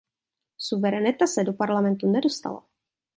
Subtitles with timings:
[0.67, 2.61] Suverenita se do Parlamentu nedostala.